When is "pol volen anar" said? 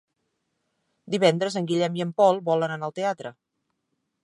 2.23-2.91